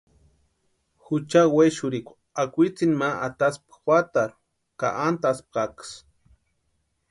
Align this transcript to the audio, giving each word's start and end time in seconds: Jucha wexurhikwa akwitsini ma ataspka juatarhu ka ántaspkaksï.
Jucha 1.03 1.41
wexurhikwa 1.55 2.13
akwitsini 2.41 2.95
ma 3.01 3.09
ataspka 3.27 3.73
juatarhu 3.83 4.37
ka 4.79 4.87
ántaspkaksï. 5.07 5.97